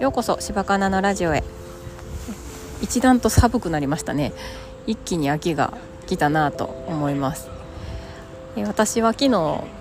[0.00, 1.42] ようこそ柴かなのラジオへ。
[2.80, 4.32] 一段と寒くなりましたね。
[4.86, 5.76] 一気に秋が
[6.06, 7.48] 来たなと思います。
[8.64, 9.30] 私は昨日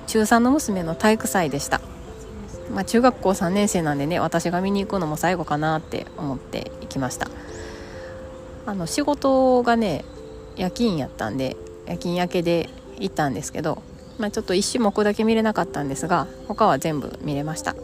[0.08, 1.82] 中3の娘の体育祭でした。
[2.74, 7.30] まあ、中学校3年生なんでね私が見に行くのも最後かなって思って行きました。
[8.66, 10.04] あの仕事がね
[10.56, 11.56] 夜勤やったんで
[11.86, 13.84] 夜勤明けで行ったんですけど、
[14.20, 17.76] まあ、ちょっと1種目だけ見れなかったんですが他は全部見れました。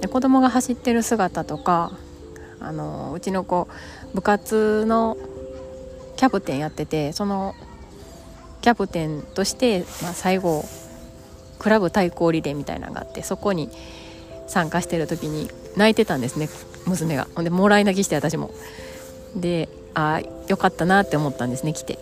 [0.00, 1.92] で子供が走ってる姿とか
[2.60, 3.68] あのうちの子
[4.14, 5.16] 部活の
[6.16, 7.54] キャプテンやっててその
[8.60, 10.64] キャプテンとして、まあ、最後
[11.58, 13.70] クラブ対抗リレーみたいなのがあってそこに
[14.46, 16.48] 参加してる時に泣いてたんですね
[16.86, 17.26] 娘が。
[17.34, 18.50] ほんでもらい泣きして私も。
[19.36, 21.98] でああよかったなって思ったんですね来て。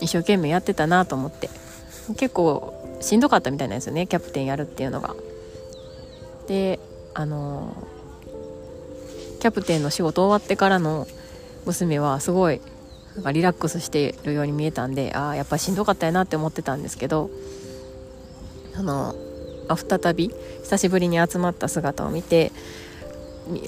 [0.00, 1.48] 一生懸命やってたなと思って。
[2.16, 5.14] 結構しんどかったみたいなんですよねキャプテンやるっていうのが。
[6.48, 6.78] で
[7.14, 7.74] あの
[9.40, 11.06] キャプテンの仕事終わってからの
[11.64, 12.60] 娘はすごい
[13.14, 17.30] なんかリラックスしてるように見えたんでああやっぱしんどかったやなって思ってたんですけど
[18.76, 19.14] あの
[19.68, 20.30] 再び
[20.62, 22.52] 久しぶりに集まった姿を見て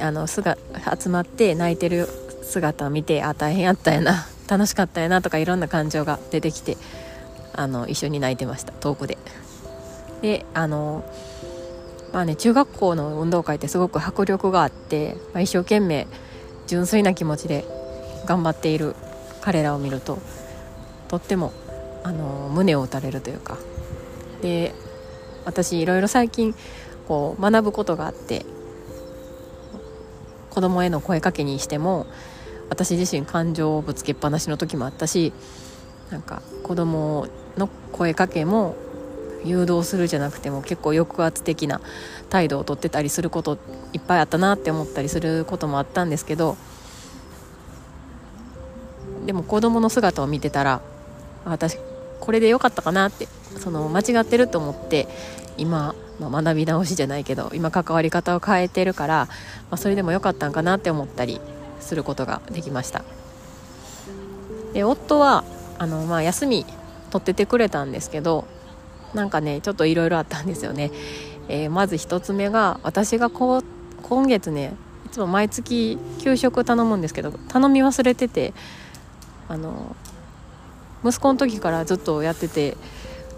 [0.01, 0.59] あのすが
[1.01, 2.07] 集まって泣いてる
[2.43, 6.77] 姿を見てあ大変やったやな楽しかったやなとかいろんな感情が出てきて
[7.59, 9.19] あの一緒に泣いてました遠くで。
[10.23, 11.05] であの
[12.13, 16.07] まあね、中学校の運動会ってすごく迫力があって、まあ、一生懸命
[16.67, 17.67] 純粋な気持ちで
[18.25, 18.95] 頑張っている
[19.43, 20.19] 彼らを見ると
[21.09, 21.53] とっても
[22.05, 23.59] あの胸を打たれるというか
[24.41, 24.75] で
[25.45, 26.55] 私いろいろ最近
[27.07, 28.47] こう学ぶことがあって
[30.49, 32.07] 子供への声かけにしても
[32.71, 35.33] 私自身感情をぶつけっぱなしの時もあったし
[36.11, 38.77] なんか子供の声かけも
[39.45, 41.81] 誘導するじゃなくても結構抑圧的な
[42.29, 43.59] 態度をとってたりすること
[43.93, 46.57] いっぱいあったなって思ったりすることもあったんですけど
[49.27, 50.81] でも子供の姿を見てたら
[51.45, 51.79] 私
[52.21, 53.27] これで良かったかなって
[53.59, 55.09] その間違ってると思って
[55.57, 59.27] 今、まあ、学び直しじゃないけど今関わり方を変えてるから、
[59.71, 61.41] まあ、それでも良かったんかなって思ったり
[61.81, 63.05] することができました。
[64.73, 65.45] で夫は
[65.79, 66.67] あの、まあ、休み
[67.11, 68.47] 取っててくれたんですけど
[69.15, 70.91] なんかねちょっといろいろあったんですよね、
[71.49, 73.65] えー、まず1つ目が私がこう
[74.03, 74.75] 今月ね
[75.07, 78.53] いつも毎月給食頼むんですけど頼み忘れてて
[79.49, 79.97] あの
[81.05, 82.77] 息子の時からずっとやってて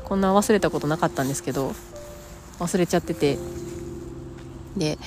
[0.05, 1.73] こんな忘れたことなかったんですけど
[2.59, 3.39] 忘れちゃってて
[4.77, 4.99] で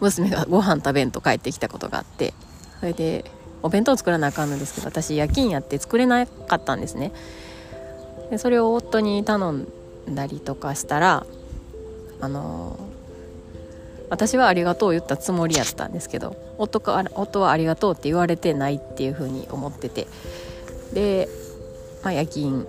[0.00, 2.34] 娘がご飯食べんと帰ってきたことがあって
[2.80, 3.30] それで
[3.62, 7.12] お弁当作らなあかんのですけど私夜勤やって作れなかったんですね。
[8.30, 9.66] でそれを夫に頼ん
[10.08, 11.26] だりとかしたら
[12.20, 12.78] あの
[14.08, 20.06] 私はありがとう言ったつもりやったんですけど夫か夫はありがとうって言われてないっていうふうに思ってて。
[20.92, 21.28] で、
[22.04, 22.66] まあ、夜勤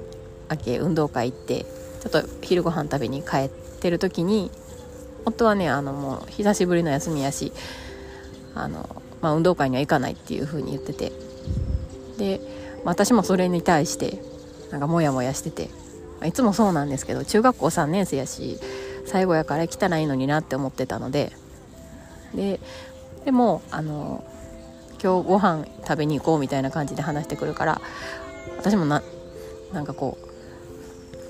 [0.49, 1.65] 明け運動会行って
[2.01, 4.49] ちょっと昼ご飯食べに帰ってる時に
[5.25, 7.53] 夫はねあのもう久しぶりの休みやし
[8.55, 11.11] あの、まあ、運動会には行かないっていうふうに言ってて。
[12.17, 12.41] で、
[12.83, 14.19] 私もそれに対して
[14.71, 15.69] なんかモヤモヤしてて。
[16.25, 18.59] いつもそうなんですけど中学校3年生やし
[19.05, 21.31] 最後やから来たらいいのになって思ってたので。
[22.33, 22.59] で
[23.23, 24.23] でもあの
[25.01, 27.81] 今日ご飯食べに行こうみたいな感じで話してくるから
[28.57, 29.03] 私もな
[29.71, 30.27] なんかこう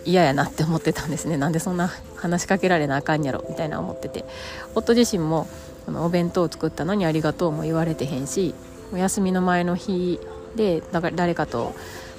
[0.06, 1.38] 嫌やなって思ってたんですね。
[1.38, 4.26] なんでそんな話しかけられなあかんやろみたいな思ってて。
[4.74, 5.48] 夫自身も
[5.88, 8.54] お弁当を作ったのにありがとうも言われてへんし
[8.94, 10.20] お休みの前の日
[10.56, 11.74] で誰かと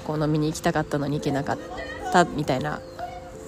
[0.09, 1.57] こう飲みに行きたかったのに行けなかっ
[2.11, 2.81] たみたいな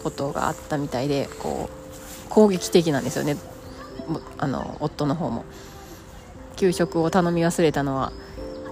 [0.04, 3.36] ことがあったみたいでこう攻撃的なんですよね。
[4.38, 5.44] あの夫の方も。
[6.58, 8.12] 給食を頼み忘れたのは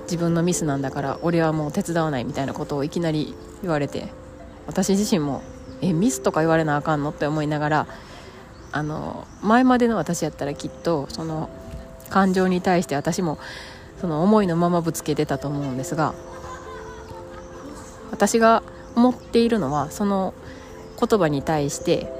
[0.03, 3.33] 自分のミスなんだから俺はもう手伝わないみたいなことをいきなり
[3.63, 4.09] 言われて
[4.67, 5.41] 私自身も
[5.81, 7.87] えミスとか言われなあかんのって思いながら
[8.71, 11.49] あの前までの私やったらきっとその
[12.11, 13.39] 感情に対して私も
[13.99, 16.13] その思いのままぶつけてたと思うんですが
[18.11, 18.63] 私が
[18.95, 20.33] 思っているのはその
[20.99, 22.11] 言葉に対して、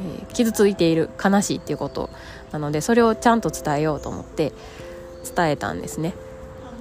[0.00, 2.10] えー、傷ついている悲しいっていうこと
[2.52, 4.52] なのでそれをちゃんと伝えようと思って
[5.36, 6.14] 伝えたんですね。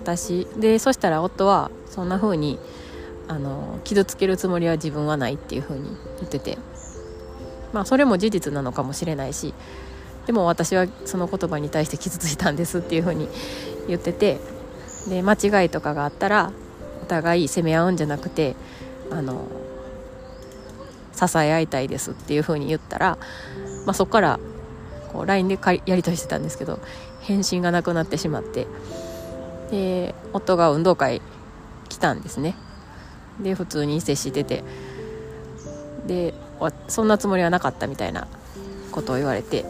[0.01, 2.59] 私でそしたら夫はそんな風に
[3.27, 5.89] あの傷つけるつもりは自分はないっていう風に
[6.19, 6.57] 言ってて。
[7.73, 9.53] まあそれも事実なのかもしれないし
[10.27, 13.27] でも私はその言葉に対して傷ついたんですっていう風に
[13.87, 14.39] 言ってて
[15.09, 16.53] で間違いとかがあったら
[17.03, 18.55] お互い責め合うんじゃなくて
[19.11, 19.45] あの
[21.13, 23.17] 支え合いたいですっていう風に言ったら、
[23.85, 24.39] まあ、そこから
[25.11, 26.79] こう LINE でやり取りしてたんですけど
[27.19, 28.67] 返信がなくなってしまって
[29.69, 31.21] で夫が運動会
[31.89, 32.55] 来たんですね。
[33.41, 34.63] で普通に接してて
[36.07, 36.33] で
[36.87, 38.27] そんなつもりはなかったみたいな
[38.91, 39.65] ことを言われて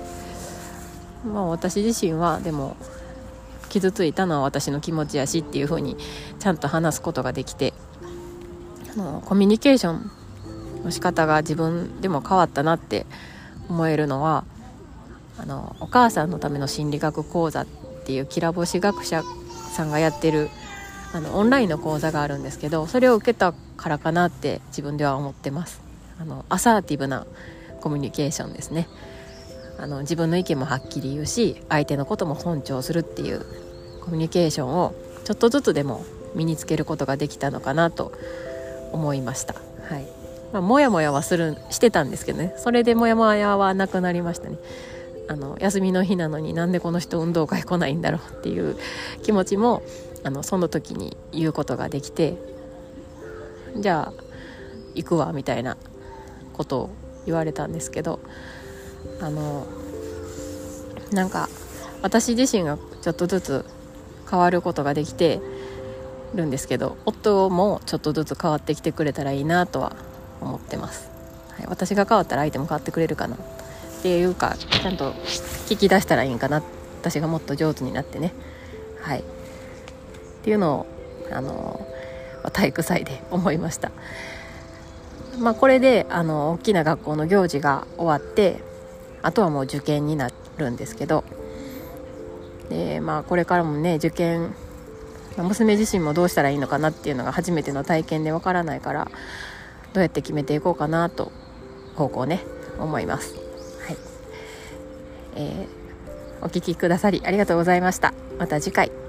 [1.26, 2.76] まあ私自身はでも
[3.74, 5.98] 傷ついたのは私の気持ちやしっていう風に
[6.40, 7.74] ちゃんと話すことができて
[8.94, 10.12] あのコミュニケーション
[10.84, 13.08] の仕方が自分でも変わったなって
[13.70, 14.46] 思えるのは
[15.40, 17.66] あのお母さんのための心理学講座っ
[18.06, 19.24] ていうきらぼし学者
[19.72, 20.50] さんがやってる
[21.14, 25.82] あのオンラインの講座があるんですけどそれを受けたからかなって自分では思ってます。
[26.20, 27.26] あのアサーティブな
[27.82, 28.88] コミュニケーションですね。
[29.84, 33.46] あの自分の意見もはっきり言うし相手のことも尊重するっていう
[34.00, 34.96] コミュニケーションを
[35.26, 38.14] ちょっとずつでも身につけることができたのかなと
[38.94, 39.56] 思いました。
[39.56, 40.08] はい。
[40.54, 42.54] まあ、もやもやはするしてたんですけどね。
[42.58, 44.58] それでもやもやはなくなりましたね。
[45.28, 48.78] あの休みの日なのになんでこの人運動会来ないんだろうっていう
[49.22, 49.84] 気持ちも
[50.24, 52.38] あのその時に言うことができて
[53.76, 54.24] じゃあ
[54.96, 55.76] 行くわみたいな
[56.54, 56.90] ことを
[57.26, 58.22] 言われたんですけど
[59.22, 59.68] あの
[61.12, 61.50] なんか
[62.02, 63.66] 私自身がちょっとずつ
[64.30, 65.40] 変わることができて
[66.34, 69.96] るんですけど夫もちょっとずつ変わってきてくれたらいいなとは
[70.42, 71.10] 思ってます、
[71.52, 73.40] はい、私が変わったら相手も変わってくれるかなっ
[74.02, 75.14] ていうかちゃんと
[75.68, 76.64] 聞き出したらいいんかな
[77.04, 78.34] 私がもっと上手になってね。
[79.02, 79.20] はい。
[79.20, 79.24] っ
[80.44, 80.86] ていうのを
[81.32, 81.86] あの
[82.54, 83.92] 体育祭で思いました。
[85.38, 88.62] まあこれであの大きな学校の行事が終わって
[89.24, 91.24] あとはもう受験になるんですけど。
[92.70, 94.56] でまあこれからもね受験
[95.38, 99.12] 娘自身もどうしたらいいのかなっていうのが初めての体験でわからないから
[99.94, 101.32] どうやって決めていこうかなと
[101.96, 102.44] 方向ね
[102.80, 103.36] 思います。
[103.36, 103.98] はい。
[105.36, 108.14] えー、お聴きくださりありがとうございました。
[108.40, 109.03] また次回。